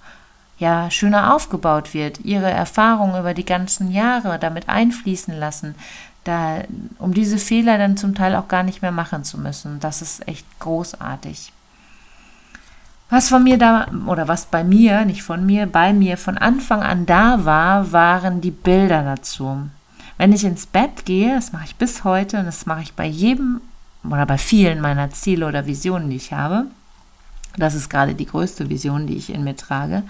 ja 0.58 0.90
schöner 0.90 1.34
aufgebaut 1.34 1.92
wird, 1.94 2.20
ihre 2.20 2.50
Erfahrungen 2.50 3.18
über 3.18 3.34
die 3.34 3.44
ganzen 3.44 3.90
Jahre 3.90 4.38
damit 4.38 4.68
einfließen 4.68 5.36
lassen, 5.36 5.74
da 6.24 6.62
um 6.98 7.14
diese 7.14 7.38
Fehler 7.38 7.78
dann 7.78 7.96
zum 7.96 8.14
Teil 8.14 8.36
auch 8.36 8.48
gar 8.48 8.62
nicht 8.62 8.82
mehr 8.82 8.92
machen 8.92 9.24
zu 9.24 9.38
müssen. 9.38 9.80
Das 9.80 10.02
ist 10.02 10.26
echt 10.28 10.46
großartig. 10.60 11.52
Was 13.12 13.28
von 13.28 13.44
mir 13.44 13.58
da, 13.58 13.88
oder 14.06 14.26
was 14.26 14.46
bei 14.46 14.64
mir, 14.64 15.04
nicht 15.04 15.22
von 15.22 15.44
mir, 15.44 15.66
bei 15.66 15.92
mir 15.92 16.16
von 16.16 16.38
Anfang 16.38 16.82
an 16.82 17.04
da 17.04 17.44
war, 17.44 17.92
waren 17.92 18.40
die 18.40 18.50
Bilder 18.50 19.02
dazu. 19.02 19.68
Wenn 20.16 20.32
ich 20.32 20.44
ins 20.44 20.64
Bett 20.64 21.04
gehe, 21.04 21.34
das 21.34 21.52
mache 21.52 21.66
ich 21.66 21.76
bis 21.76 22.04
heute 22.04 22.38
und 22.38 22.46
das 22.46 22.64
mache 22.64 22.80
ich 22.80 22.94
bei 22.94 23.04
jedem 23.04 23.60
oder 24.02 24.24
bei 24.24 24.38
vielen 24.38 24.80
meiner 24.80 25.10
Ziele 25.10 25.46
oder 25.46 25.66
Visionen, 25.66 26.08
die 26.08 26.16
ich 26.16 26.32
habe, 26.32 26.64
das 27.58 27.74
ist 27.74 27.90
gerade 27.90 28.14
die 28.14 28.24
größte 28.24 28.70
Vision, 28.70 29.06
die 29.06 29.18
ich 29.18 29.28
in 29.28 29.44
mir 29.44 29.58
trage, 29.58 30.04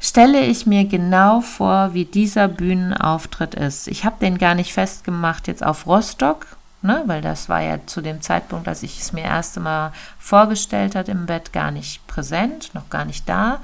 stelle 0.00 0.44
ich 0.44 0.66
mir 0.66 0.86
genau 0.86 1.40
vor, 1.40 1.94
wie 1.94 2.04
dieser 2.04 2.48
Bühnenauftritt 2.48 3.54
ist. 3.54 3.86
Ich 3.86 4.04
habe 4.04 4.16
den 4.20 4.38
gar 4.38 4.56
nicht 4.56 4.72
festgemacht 4.72 5.46
jetzt 5.46 5.64
auf 5.64 5.86
Rostock, 5.86 6.48
ne? 6.82 7.02
weil 7.06 7.20
das 7.22 7.48
war 7.48 7.60
ja 7.60 7.78
zu 7.86 8.00
dem 8.00 8.20
Zeitpunkt, 8.20 8.68
als 8.68 8.82
ich 8.82 9.00
es 9.00 9.12
mir 9.12 9.24
erst 9.24 9.56
einmal 9.56 9.92
vorgestellt 10.18 10.94
hat 10.94 11.08
im 11.08 11.26
Bett, 11.26 11.52
gar 11.52 11.70
nicht 11.70 12.06
präsent, 12.06 12.70
noch 12.74 12.88
gar 12.90 13.04
nicht 13.04 13.28
da. 13.28 13.60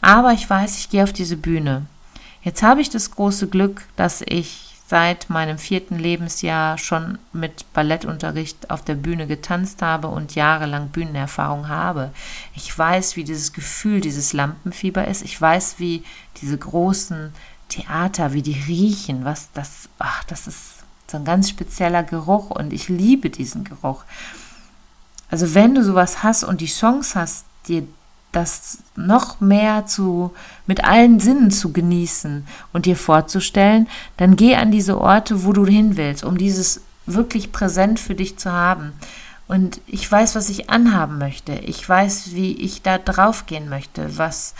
Aber 0.00 0.32
ich 0.32 0.48
weiß, 0.48 0.78
ich 0.78 0.90
gehe 0.90 1.02
auf 1.02 1.12
diese 1.12 1.36
Bühne. 1.36 1.86
Jetzt 2.42 2.62
habe 2.62 2.80
ich 2.80 2.90
das 2.90 3.10
große 3.10 3.48
Glück, 3.48 3.82
dass 3.96 4.22
ich 4.22 4.68
seit 4.88 5.28
meinem 5.28 5.58
vierten 5.58 5.98
Lebensjahr 5.98 6.78
schon 6.78 7.18
mit 7.34 7.70
Ballettunterricht 7.74 8.70
auf 8.70 8.82
der 8.82 8.94
Bühne 8.94 9.26
getanzt 9.26 9.82
habe 9.82 10.08
und 10.08 10.34
jahrelang 10.34 10.88
Bühnenerfahrung 10.88 11.68
habe. 11.68 12.10
Ich 12.54 12.76
weiß, 12.76 13.16
wie 13.16 13.24
dieses 13.24 13.52
Gefühl, 13.52 14.00
dieses 14.00 14.32
Lampenfieber 14.32 15.06
ist. 15.06 15.22
Ich 15.22 15.38
weiß, 15.38 15.74
wie 15.76 16.04
diese 16.40 16.56
großen 16.56 17.34
Theater, 17.68 18.32
wie 18.32 18.40
die 18.40 18.58
riechen, 18.66 19.26
was 19.26 19.52
das, 19.52 19.90
ach, 19.98 20.24
das 20.24 20.46
ist 20.46 20.77
so 21.10 21.16
ein 21.16 21.24
ganz 21.24 21.48
spezieller 21.48 22.02
Geruch 22.02 22.50
und 22.50 22.72
ich 22.72 22.88
liebe 22.88 23.30
diesen 23.30 23.64
Geruch. 23.64 24.04
Also 25.30 25.54
wenn 25.54 25.74
du 25.74 25.82
sowas 25.82 26.22
hast 26.22 26.44
und 26.44 26.60
die 26.60 26.66
Chance 26.66 27.18
hast, 27.18 27.44
dir 27.66 27.86
das 28.32 28.78
noch 28.94 29.40
mehr 29.40 29.86
zu 29.86 30.32
mit 30.66 30.84
allen 30.84 31.18
Sinnen 31.18 31.50
zu 31.50 31.72
genießen 31.72 32.46
und 32.72 32.86
dir 32.86 32.96
vorzustellen, 32.96 33.88
dann 34.18 34.36
geh 34.36 34.54
an 34.54 34.70
diese 34.70 35.00
Orte, 35.00 35.44
wo 35.44 35.52
du 35.52 35.66
hin 35.66 35.96
willst, 35.96 36.24
um 36.24 36.36
dieses 36.36 36.82
wirklich 37.06 37.52
präsent 37.52 37.98
für 37.98 38.14
dich 38.14 38.36
zu 38.36 38.52
haben. 38.52 38.92
Und 39.46 39.80
ich 39.86 40.10
weiß, 40.10 40.34
was 40.34 40.50
ich 40.50 40.68
anhaben 40.68 41.16
möchte. 41.16 41.52
Ich 41.52 41.88
weiß, 41.88 42.34
wie 42.34 42.52
ich 42.52 42.82
da 42.82 42.98
drauf 42.98 43.46
gehen 43.46 43.70
möchte, 43.70 44.18
was, 44.18 44.54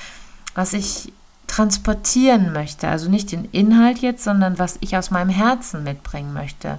was 0.55 0.73
ich 0.73 1.13
transportieren 1.59 2.53
möchte. 2.53 2.87
Also 2.87 3.11
nicht 3.11 3.33
den 3.33 3.47
Inhalt 3.47 3.99
jetzt, 3.99 4.23
sondern 4.23 4.61
was 4.61 4.79
ich 4.81 4.97
aus 4.97 5.11
meinem 5.11 5.31
Herzen 5.31 5.83
mitbringen 5.83 6.33
möchte. 6.33 6.79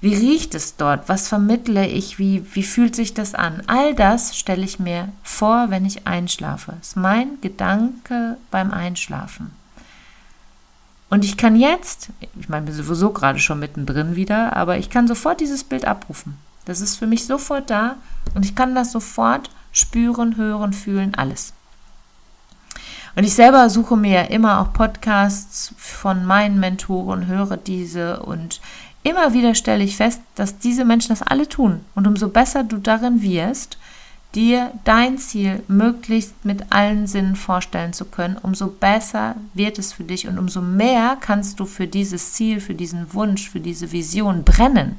Wie 0.00 0.14
riecht 0.14 0.54
es 0.54 0.76
dort? 0.76 1.08
Was 1.08 1.26
vermittle 1.26 1.84
ich? 1.88 2.16
Wie, 2.16 2.44
wie 2.54 2.62
fühlt 2.62 2.94
sich 2.94 3.14
das 3.14 3.34
an? 3.34 3.64
All 3.66 3.96
das 3.96 4.36
stelle 4.36 4.64
ich 4.64 4.78
mir 4.78 5.08
vor, 5.24 5.70
wenn 5.70 5.84
ich 5.84 6.06
einschlafe. 6.06 6.74
Das 6.78 6.88
ist 6.88 6.96
mein 6.96 7.40
Gedanke 7.40 8.36
beim 8.52 8.70
Einschlafen. 8.70 9.50
Und 11.10 11.24
ich 11.24 11.36
kann 11.36 11.56
jetzt, 11.56 12.10
ich 12.38 12.48
meine, 12.48 12.66
bin 12.66 12.74
sowieso 12.74 13.10
gerade 13.10 13.40
schon 13.40 13.58
mittendrin 13.58 14.14
wieder, 14.14 14.54
aber 14.54 14.78
ich 14.78 14.88
kann 14.88 15.08
sofort 15.08 15.40
dieses 15.40 15.64
Bild 15.64 15.84
abrufen. 15.84 16.36
Das 16.64 16.80
ist 16.80 16.96
für 16.96 17.08
mich 17.08 17.26
sofort 17.26 17.70
da 17.70 17.96
und 18.34 18.44
ich 18.44 18.54
kann 18.54 18.76
das 18.76 18.92
sofort 18.92 19.50
spüren, 19.72 20.36
hören, 20.36 20.72
fühlen, 20.72 21.16
alles. 21.16 21.55
Und 23.16 23.24
ich 23.24 23.34
selber 23.34 23.70
suche 23.70 23.96
mir 23.96 24.30
immer 24.30 24.60
auch 24.60 24.74
Podcasts 24.74 25.74
von 25.78 26.26
meinen 26.26 26.60
Mentoren, 26.60 27.26
höre 27.26 27.56
diese 27.56 28.20
und 28.20 28.60
immer 29.02 29.32
wieder 29.32 29.54
stelle 29.54 29.82
ich 29.82 29.96
fest, 29.96 30.20
dass 30.34 30.58
diese 30.58 30.84
Menschen 30.84 31.08
das 31.08 31.22
alle 31.22 31.48
tun. 31.48 31.80
Und 31.94 32.06
umso 32.06 32.28
besser 32.28 32.62
du 32.62 32.76
darin 32.76 33.22
wirst, 33.22 33.78
dir 34.34 34.70
dein 34.84 35.16
Ziel 35.16 35.62
möglichst 35.66 36.44
mit 36.44 36.70
allen 36.70 37.06
Sinnen 37.06 37.36
vorstellen 37.36 37.94
zu 37.94 38.04
können, 38.04 38.36
umso 38.42 38.66
besser 38.66 39.36
wird 39.54 39.78
es 39.78 39.94
für 39.94 40.04
dich 40.04 40.28
und 40.28 40.38
umso 40.38 40.60
mehr 40.60 41.16
kannst 41.18 41.58
du 41.58 41.64
für 41.64 41.86
dieses 41.86 42.34
Ziel, 42.34 42.60
für 42.60 42.74
diesen 42.74 43.14
Wunsch, 43.14 43.48
für 43.48 43.60
diese 43.60 43.92
Vision 43.92 44.44
brennen. 44.44 44.96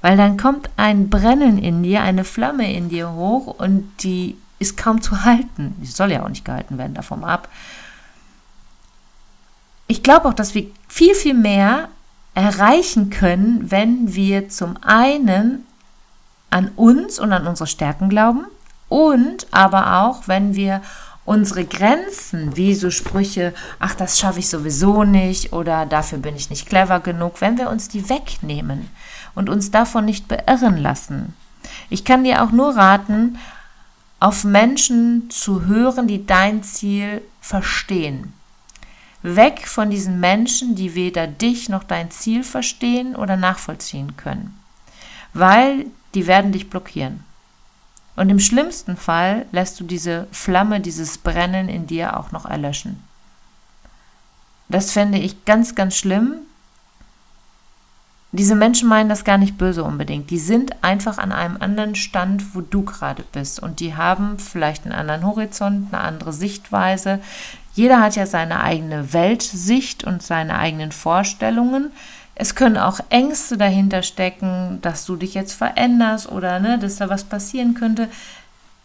Weil 0.00 0.16
dann 0.16 0.36
kommt 0.36 0.70
ein 0.76 1.10
Brennen 1.10 1.58
in 1.58 1.82
dir, 1.82 2.02
eine 2.02 2.22
Flamme 2.22 2.72
in 2.72 2.88
dir 2.88 3.12
hoch 3.12 3.58
und 3.58 3.90
die 4.04 4.36
ist 4.58 4.76
kaum 4.76 5.00
zu 5.02 5.24
halten. 5.24 5.74
Die 5.80 5.86
soll 5.86 6.12
ja 6.12 6.22
auch 6.24 6.28
nicht 6.28 6.44
gehalten 6.44 6.78
werden, 6.78 6.94
davon 6.94 7.24
ab. 7.24 7.48
Ich 9.86 10.02
glaube 10.02 10.28
auch, 10.28 10.34
dass 10.34 10.54
wir 10.54 10.66
viel, 10.88 11.14
viel 11.14 11.34
mehr 11.34 11.88
erreichen 12.34 13.10
können, 13.10 13.70
wenn 13.70 14.14
wir 14.14 14.48
zum 14.48 14.76
einen 14.82 15.66
an 16.50 16.70
uns 16.76 17.18
und 17.18 17.32
an 17.32 17.46
unsere 17.46 17.66
Stärken 17.66 18.08
glauben 18.08 18.44
und 18.88 19.46
aber 19.50 20.00
auch, 20.02 20.28
wenn 20.28 20.54
wir 20.54 20.82
unsere 21.24 21.64
Grenzen, 21.64 22.56
wie 22.56 22.74
so 22.74 22.90
Sprüche, 22.90 23.52
ach, 23.78 23.94
das 23.94 24.18
schaffe 24.18 24.38
ich 24.38 24.48
sowieso 24.48 25.04
nicht 25.04 25.52
oder 25.52 25.84
dafür 25.84 26.18
bin 26.18 26.36
ich 26.36 26.48
nicht 26.48 26.66
clever 26.66 27.00
genug, 27.00 27.40
wenn 27.40 27.58
wir 27.58 27.68
uns 27.68 27.88
die 27.88 28.08
wegnehmen 28.08 28.88
und 29.34 29.50
uns 29.50 29.70
davon 29.70 30.06
nicht 30.06 30.26
beirren 30.26 30.78
lassen. 30.78 31.34
Ich 31.90 32.04
kann 32.04 32.24
dir 32.24 32.42
auch 32.42 32.50
nur 32.50 32.76
raten, 32.76 33.38
auf 34.20 34.44
Menschen 34.44 35.30
zu 35.30 35.66
hören, 35.66 36.08
die 36.08 36.26
dein 36.26 36.62
Ziel 36.62 37.22
verstehen. 37.40 38.32
Weg 39.22 39.66
von 39.66 39.90
diesen 39.90 40.20
Menschen, 40.20 40.74
die 40.74 40.94
weder 40.94 41.26
dich 41.26 41.68
noch 41.68 41.84
dein 41.84 42.10
Ziel 42.10 42.44
verstehen 42.44 43.16
oder 43.16 43.36
nachvollziehen 43.36 44.16
können, 44.16 44.58
weil 45.34 45.86
die 46.14 46.26
werden 46.26 46.52
dich 46.52 46.70
blockieren. 46.70 47.24
Und 48.16 48.30
im 48.30 48.40
schlimmsten 48.40 48.96
Fall 48.96 49.46
lässt 49.52 49.78
du 49.78 49.84
diese 49.84 50.26
Flamme, 50.32 50.80
dieses 50.80 51.18
Brennen 51.18 51.68
in 51.68 51.86
dir 51.86 52.18
auch 52.18 52.32
noch 52.32 52.46
erlöschen. 52.46 53.02
Das 54.68 54.92
fände 54.92 55.18
ich 55.18 55.44
ganz, 55.44 55.74
ganz 55.74 55.96
schlimm. 55.96 56.34
Diese 58.30 58.54
Menschen 58.54 58.88
meinen 58.88 59.08
das 59.08 59.24
gar 59.24 59.38
nicht 59.38 59.56
böse 59.56 59.82
unbedingt. 59.82 60.28
Die 60.30 60.38
sind 60.38 60.84
einfach 60.84 61.16
an 61.16 61.32
einem 61.32 61.56
anderen 61.60 61.94
Stand, 61.94 62.54
wo 62.54 62.60
du 62.60 62.82
gerade 62.82 63.24
bist. 63.32 63.60
Und 63.60 63.80
die 63.80 63.94
haben 63.94 64.38
vielleicht 64.38 64.84
einen 64.84 64.94
anderen 64.94 65.26
Horizont, 65.26 65.92
eine 65.92 66.02
andere 66.02 66.34
Sichtweise. 66.34 67.20
Jeder 67.72 68.00
hat 68.00 68.16
ja 68.16 68.26
seine 68.26 68.60
eigene 68.60 69.14
Weltsicht 69.14 70.04
und 70.04 70.22
seine 70.22 70.58
eigenen 70.58 70.92
Vorstellungen. 70.92 71.90
Es 72.34 72.54
können 72.54 72.76
auch 72.76 73.00
Ängste 73.08 73.56
dahinter 73.56 74.02
stecken, 74.02 74.78
dass 74.82 75.06
du 75.06 75.16
dich 75.16 75.32
jetzt 75.32 75.54
veränderst 75.54 76.30
oder 76.30 76.60
ne, 76.60 76.78
dass 76.78 76.96
da 76.96 77.08
was 77.08 77.24
passieren 77.24 77.74
könnte. 77.74 78.08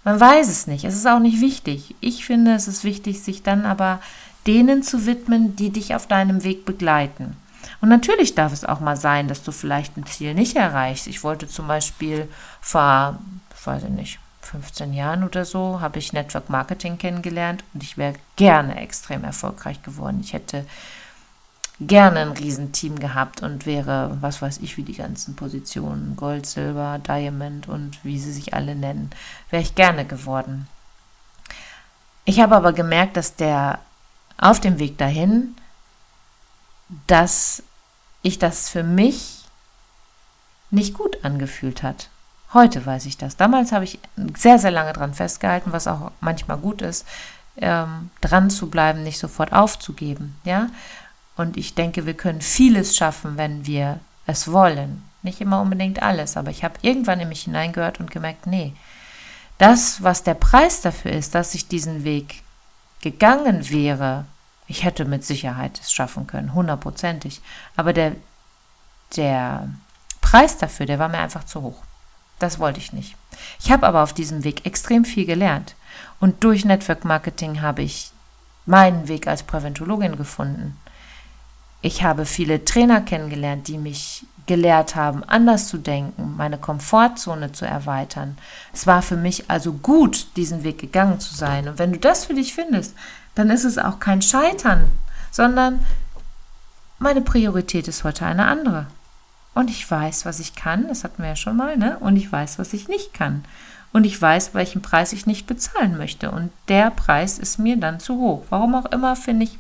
Man 0.06 0.19
weiß 0.19 0.47
es 0.47 0.67
nicht. 0.67 0.86
Es 0.86 0.95
ist 0.95 1.08
auch 1.08 1.19
nicht 1.19 1.41
wichtig. 1.41 1.95
Ich 1.99 2.25
finde, 2.25 2.53
es 2.53 2.67
ist 2.67 2.84
wichtig, 2.84 3.21
sich 3.21 3.43
dann 3.43 3.65
aber 3.65 3.99
denen 4.47 4.84
zu 4.84 5.06
widmen, 5.06 5.56
die 5.56 5.69
dich 5.69 5.95
auf 5.95 6.08
deinem 6.08 6.43
Weg 6.43 6.65
begleiten. 6.65 7.36
Und 7.82 7.89
natürlich 7.89 8.36
darf 8.36 8.54
es 8.54 8.65
auch 8.65 8.80
mal 8.80 8.97
sein, 8.97 9.28
dass 9.28 9.43
du 9.43 9.52
vielleicht 9.52 9.97
ein 9.97 10.06
Ziel 10.06 10.34
nicht 10.34 10.56
erreichst. 10.56 11.08
Ich 11.08 11.23
wollte 11.23 11.47
zum 11.47 11.67
Beispiel 11.67 12.30
vor, 12.62 13.19
weiß 13.65 13.84
ich 13.84 13.89
nicht, 13.89 14.19
15 14.41 14.93
Jahren 14.93 15.23
oder 15.23 15.45
so, 15.45 15.80
habe 15.82 15.99
ich 15.99 16.13
Network 16.13 16.49
Marketing 16.49 16.97
kennengelernt 16.97 17.63
und 17.73 17.84
ich 17.84 17.97
wäre 17.97 18.15
gerne 18.36 18.76
extrem 18.80 19.23
erfolgreich 19.23 19.82
geworden. 19.82 20.19
Ich 20.21 20.34
hätte 20.34 20.65
gerne 21.80 22.19
ein 22.19 22.32
Riesenteam 22.32 22.99
gehabt 22.99 23.41
und 23.41 23.65
wäre, 23.65 24.17
was 24.21 24.41
weiß 24.41 24.60
ich, 24.60 24.78
wie 24.78 24.84
die 24.84 24.95
ganzen 24.95 25.36
Positionen, 25.36 26.15
Gold, 26.15 26.45
Silber, 26.45 26.99
Diamond 26.99 27.67
und 27.67 28.04
wie 28.04 28.19
sie 28.19 28.32
sich 28.32 28.54
alle 28.54 28.76
nennen, 28.76 29.10
wäre 29.49 29.63
ich 29.63 29.76
gerne 29.76 30.06
geworden. 30.06 30.67
Ich 32.26 32.39
habe 32.39 32.56
aber 32.56 32.73
gemerkt, 32.73 33.17
dass 33.17 33.36
der 33.36 33.80
auf 34.38 34.60
dem 34.60 34.80
Weg 34.80 34.97
dahin, 34.97 35.56
dass 37.08 37.63
ich 38.22 38.39
das 38.39 38.69
für 38.69 38.84
mich 38.84 39.43
nicht 40.72 40.93
gut 40.93 41.24
angefühlt 41.24 41.84
hat. 41.84 42.10
Heute 42.54 42.86
weiß 42.86 43.06
ich 43.06 43.17
das. 43.17 43.36
Damals 43.36 43.72
habe 43.72 43.86
ich 43.86 44.00
sehr, 44.36 44.60
sehr 44.60 44.72
lange 44.72 44.93
dran 44.93 45.13
festgehalten, 45.13 45.72
was 45.72 45.88
auch 45.88 46.12
manchmal 46.19 46.58
gut 46.58 46.82
ist, 46.82 47.06
ähm, 47.58 48.10
dran 48.22 48.50
zu 48.50 48.69
bleiben, 48.69 49.04
nicht 49.04 49.19
sofort 49.19 49.54
aufzugeben. 49.54 50.36
Ja, 50.43 50.69
und 51.36 51.58
ich 51.58 51.74
denke, 51.74 52.06
wir 52.06 52.13
können 52.13 52.41
vieles 52.41 52.96
schaffen, 52.96 53.38
wenn 53.38 53.65
wir 53.65 54.00
es 54.26 54.52
wollen. 54.52 55.04
Nicht 55.24 55.41
immer 55.41 55.62
unbedingt 55.62 56.02
alles, 56.02 56.38
aber 56.38 56.52
ich 56.52 56.63
habe 56.63 56.76
irgendwann 56.82 57.19
in 57.19 57.30
mich 57.30 57.43
hineingehört 57.43 58.00
und 58.00 58.12
gemerkt, 58.12 58.46
nee, 58.46 58.74
das, 59.58 60.04
was 60.04 60.24
der 60.24 60.34
Preis 60.34 60.82
dafür 60.82 61.12
ist, 61.12 61.36
dass 61.36 61.56
ich 61.56 61.67
diesen 61.67 62.04
Weg 62.04 62.43
gegangen 63.02 63.69
wäre, 63.69 64.26
ich 64.73 64.83
hätte 64.83 65.05
mit 65.05 65.23
Sicherheit 65.23 65.79
es 65.79 65.93
schaffen 65.93 66.25
können, 66.25 66.55
hundertprozentig. 66.55 67.41
Aber 67.75 67.93
der, 67.93 68.15
der 69.15 69.69
Preis 70.19 70.57
dafür, 70.57 70.88
der 70.88 70.97
war 70.97 71.09
mir 71.09 71.19
einfach 71.19 71.43
zu 71.43 71.62
hoch. 71.62 71.83
Das 72.39 72.57
wollte 72.57 72.79
ich 72.79 72.91
nicht. 72.91 73.15
Ich 73.62 73.71
habe 73.71 73.86
aber 73.86 74.01
auf 74.01 74.13
diesem 74.13 74.43
Weg 74.43 74.65
extrem 74.65 75.05
viel 75.05 75.27
gelernt. 75.27 75.75
Und 76.19 76.43
durch 76.43 76.65
Network 76.65 77.05
Marketing 77.05 77.62
habe 77.62 77.83
ich 77.83 78.09
meinen 78.65 79.07
Weg 79.07 79.27
als 79.27 79.43
Präventologin 79.43 80.17
gefunden. 80.17 80.75
Ich 81.83 82.01
habe 82.01 82.25
viele 82.25 82.65
Trainer 82.65 83.01
kennengelernt, 83.01 83.67
die 83.67 83.77
mich 83.77 84.25
gelehrt 84.45 84.95
haben, 84.95 85.23
anders 85.23 85.67
zu 85.67 85.77
denken, 85.77 86.36
meine 86.38 86.58
Komfortzone 86.58 87.51
zu 87.51 87.65
erweitern. 87.65 88.38
Es 88.73 88.88
war 88.88 89.01
für 89.01 89.15
mich 89.15 89.49
also 89.49 89.73
gut, 89.73 90.27
diesen 90.36 90.63
Weg 90.63 90.79
gegangen 90.79 91.19
zu 91.19 91.34
sein. 91.34 91.67
Und 91.67 91.79
wenn 91.79 91.93
du 91.93 91.99
das 91.99 92.25
für 92.25 92.34
dich 92.34 92.53
findest, 92.53 92.95
dann 93.36 93.49
ist 93.49 93.63
es 93.63 93.77
auch 93.77 93.99
kein 93.99 94.21
Scheitern, 94.21 94.86
sondern 95.32 95.86
meine 96.99 97.21
Priorität 97.21 97.88
ist 97.88 98.03
heute 98.03 98.25
eine 98.25 98.45
andere. 98.45 98.88
Und 99.53 99.69
ich 99.69 99.89
weiß, 99.89 100.25
was 100.25 100.39
ich 100.39 100.56
kann, 100.56 100.88
das 100.88 101.03
hatten 101.03 101.21
wir 101.21 101.29
ja 101.29 101.36
schon 101.36 101.56
mal, 101.56 101.77
ne? 101.77 101.97
Und 101.99 102.15
ich 102.15 102.32
weiß, 102.32 102.60
was 102.60 102.73
ich 102.73 102.88
nicht 102.88 103.13
kann. 103.13 103.43
Und 103.91 104.06
ich 104.06 104.19
weiß, 104.19 104.56
welchen 104.56 104.82
Preis 104.82 105.13
ich 105.13 105.27
nicht 105.27 105.45
bezahlen 105.45 105.97
möchte. 105.97 106.32
Und 106.32 106.51
der 106.67 106.89
Preis 106.89 107.38
ist 107.38 107.60
mir 107.60 107.77
dann 107.77 107.99
zu 107.99 108.17
hoch. 108.17 108.45
Warum 108.49 108.73
auch 108.73 108.88
immer, 108.88 109.15
finde 109.15 109.45
ich 109.45 109.60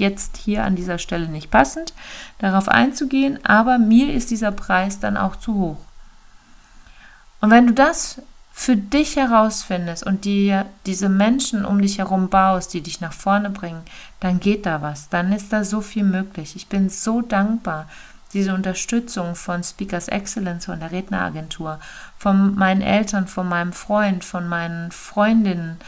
jetzt 0.00 0.36
hier 0.36 0.64
an 0.64 0.76
dieser 0.76 0.98
Stelle 0.98 1.28
nicht 1.28 1.50
passend, 1.50 1.92
darauf 2.38 2.68
einzugehen, 2.68 3.44
aber 3.44 3.78
mir 3.78 4.12
ist 4.12 4.30
dieser 4.30 4.52
Preis 4.52 5.00
dann 5.00 5.16
auch 5.16 5.36
zu 5.36 5.54
hoch. 5.54 5.78
Und 7.40 7.50
wenn 7.50 7.66
du 7.66 7.72
das 7.72 8.20
für 8.52 8.76
dich 8.76 9.14
herausfindest 9.14 10.02
und 10.02 10.24
dir 10.24 10.66
diese 10.84 11.08
Menschen 11.08 11.64
um 11.64 11.80
dich 11.80 11.98
herum 11.98 12.28
baust, 12.28 12.74
die 12.74 12.80
dich 12.80 13.00
nach 13.00 13.12
vorne 13.12 13.50
bringen, 13.50 13.82
dann 14.18 14.40
geht 14.40 14.66
da 14.66 14.82
was, 14.82 15.08
dann 15.08 15.32
ist 15.32 15.52
da 15.52 15.62
so 15.62 15.80
viel 15.80 16.02
möglich. 16.02 16.56
Ich 16.56 16.66
bin 16.66 16.90
so 16.90 17.22
dankbar, 17.22 17.88
diese 18.32 18.52
Unterstützung 18.52 19.36
von 19.36 19.62
Speakers 19.62 20.08
Excellence, 20.08 20.66
von 20.66 20.80
der 20.80 20.90
Redneragentur, 20.90 21.78
von 22.18 22.56
meinen 22.56 22.82
Eltern, 22.82 23.28
von 23.28 23.48
meinem 23.48 23.72
Freund, 23.72 24.24
von 24.24 24.48
meinen 24.48 24.90
Freundinnen, 24.90 25.78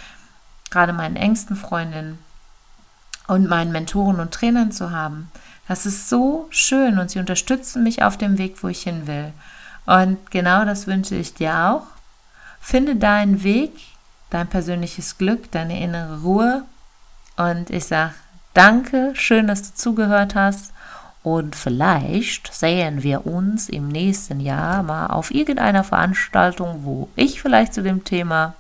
gerade 0.71 0.93
meinen 0.93 1.17
engsten 1.17 1.57
Freundinnen, 1.57 2.19
und 3.31 3.49
meinen 3.49 3.71
Mentoren 3.71 4.19
und 4.19 4.35
Trainern 4.35 4.73
zu 4.73 4.91
haben. 4.91 5.31
Das 5.69 5.87
ist 5.87 6.09
so 6.09 6.49
schön 6.51 6.99
und 6.99 7.13
sie 7.13 7.21
unterstützen 7.21 7.85
mich 7.85 8.03
auf 8.03 8.17
dem 8.17 8.39
Weg, 8.39 8.61
wo 8.65 8.67
ich 8.67 8.83
hin 8.83 9.07
will. 9.07 9.33
Und 9.87 10.33
genau 10.33 10.65
das 10.65 10.89
wünsche 10.89 11.15
ich 11.15 11.35
dir 11.35 11.71
auch. 11.71 11.87
Finde 12.61 12.97
deinen 12.97 13.45
Weg, 13.45 13.71
dein 14.31 14.49
persönliches 14.49 15.17
Glück, 15.17 15.49
deine 15.53 15.81
innere 15.81 16.23
Ruhe. 16.23 16.65
Und 17.37 17.71
ich 17.71 17.85
sage 17.85 18.15
danke, 18.53 19.13
schön, 19.15 19.47
dass 19.47 19.63
du 19.63 19.77
zugehört 19.77 20.35
hast. 20.35 20.73
Und 21.23 21.55
vielleicht 21.55 22.53
sehen 22.53 23.05
wir 23.05 23.27
uns 23.27 23.69
im 23.69 23.87
nächsten 23.87 24.41
Jahr 24.41 24.83
mal 24.83 25.07
auf 25.07 25.31
irgendeiner 25.31 25.85
Veranstaltung, 25.85 26.81
wo 26.83 27.09
ich 27.15 27.41
vielleicht 27.41 27.75
zu 27.75 27.85
dem 27.85 28.03
Thema 28.03 28.55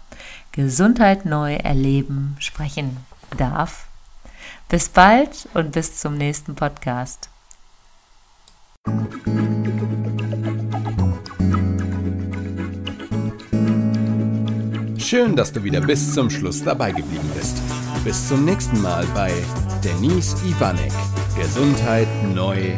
Gesundheit 0.52 1.24
neu 1.24 1.56
erleben 1.56 2.36
sprechen 2.38 2.98
darf. 3.36 3.89
Bis 4.70 4.88
bald 4.88 5.48
und 5.52 5.72
bis 5.72 5.96
zum 5.96 6.16
nächsten 6.16 6.54
Podcast. 6.54 7.28
Schön, 14.96 15.34
dass 15.34 15.52
du 15.52 15.64
wieder 15.64 15.80
bis 15.80 16.14
zum 16.14 16.30
Schluss 16.30 16.62
dabei 16.62 16.92
geblieben 16.92 17.28
bist. 17.34 17.60
Bis 18.04 18.28
zum 18.28 18.44
nächsten 18.44 18.80
Mal 18.80 19.04
bei 19.12 19.32
Denise 19.82 20.36
Ivanek. 20.46 20.92
Gesundheit 21.36 22.06
neu 22.32 22.70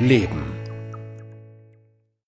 leben. 0.00 0.43